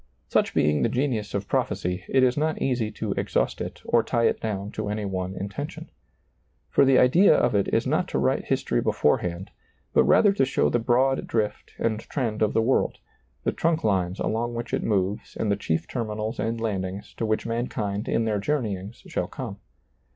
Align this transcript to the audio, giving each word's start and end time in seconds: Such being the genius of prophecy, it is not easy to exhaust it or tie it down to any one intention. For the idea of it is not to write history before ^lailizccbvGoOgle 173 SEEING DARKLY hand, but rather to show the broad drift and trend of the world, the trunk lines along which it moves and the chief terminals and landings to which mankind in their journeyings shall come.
Such 0.29 0.55
being 0.55 0.81
the 0.81 0.89
genius 0.89 1.35
of 1.35 1.47
prophecy, 1.47 2.03
it 2.09 2.23
is 2.23 2.35
not 2.35 2.59
easy 2.59 2.89
to 2.93 3.11
exhaust 3.13 3.61
it 3.61 3.83
or 3.85 4.01
tie 4.01 4.23
it 4.23 4.39
down 4.41 4.71
to 4.71 4.89
any 4.89 5.05
one 5.05 5.35
intention. 5.35 5.91
For 6.71 6.85
the 6.85 6.97
idea 6.97 7.35
of 7.35 7.53
it 7.53 7.71
is 7.71 7.85
not 7.85 8.07
to 8.07 8.17
write 8.17 8.45
history 8.45 8.81
before 8.81 9.19
^lailizccbvGoOgle 9.19 9.49
173 9.93 9.93
SEEING 9.93 9.93
DARKLY 9.93 9.93
hand, 9.93 9.93
but 9.93 10.03
rather 10.05 10.33
to 10.33 10.45
show 10.45 10.69
the 10.69 10.79
broad 10.79 11.27
drift 11.27 11.73
and 11.77 11.99
trend 11.99 12.41
of 12.41 12.53
the 12.53 12.63
world, 12.63 12.97
the 13.43 13.51
trunk 13.51 13.83
lines 13.83 14.19
along 14.19 14.55
which 14.55 14.73
it 14.73 14.81
moves 14.81 15.35
and 15.37 15.51
the 15.51 15.55
chief 15.55 15.87
terminals 15.87 16.39
and 16.39 16.59
landings 16.59 17.13
to 17.13 17.25
which 17.27 17.45
mankind 17.45 18.07
in 18.07 18.25
their 18.25 18.39
journeyings 18.39 19.03
shall 19.05 19.27
come. 19.27 19.59